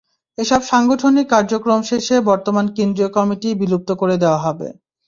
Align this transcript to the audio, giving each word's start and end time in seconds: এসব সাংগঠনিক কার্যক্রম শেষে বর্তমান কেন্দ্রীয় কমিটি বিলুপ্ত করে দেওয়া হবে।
এসব 0.37 0.61
সাংগঠনিক 0.63 1.25
কার্যক্রম 1.33 1.79
শেষে 1.89 2.15
বর্তমান 2.29 2.65
কেন্দ্রীয় 2.77 3.09
কমিটি 3.15 3.49
বিলুপ্ত 3.61 3.89
করে 4.01 4.15
দেওয়া 4.23 4.39
হবে। 4.45 4.67